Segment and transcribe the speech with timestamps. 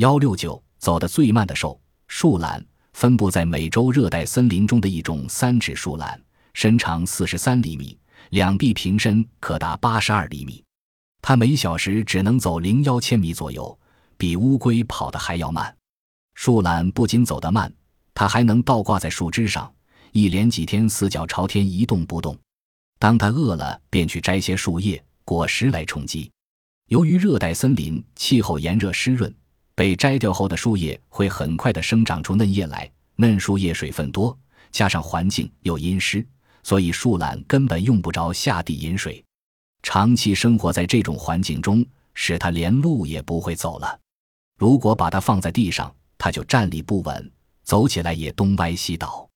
[0.00, 1.78] 幺六九走得最慢的兽
[2.08, 2.64] 树懒，
[2.94, 6.18] 分布在美洲热带森林中的一种三指树懒，
[6.54, 7.98] 身长四十三厘米，
[8.30, 10.64] 两臂平伸可达八十二厘米。
[11.20, 13.78] 它每小时只能走零幺千米左右，
[14.16, 15.76] 比乌龟跑得还要慢。
[16.32, 17.70] 树懒不仅走得慢，
[18.14, 19.70] 它还能倒挂在树枝上，
[20.12, 22.34] 一连几天四脚朝天一动不动。
[22.98, 26.30] 当它饿了，便去摘些树叶、果实来充饥。
[26.86, 29.30] 由于热带森林气候炎热湿润。
[29.80, 32.86] 被摘掉后的树叶会很快的生长出嫩叶来，
[33.16, 34.38] 嫩树叶水分多，
[34.70, 36.22] 加上环境又阴湿，
[36.62, 39.24] 所以树懒根本用不着下地饮水。
[39.82, 41.82] 长期生活在这种环境中，
[42.12, 43.98] 使它连路也不会走了。
[44.58, 49.29] 如果把它放在地上，它就站立不稳，走起来也东歪西倒。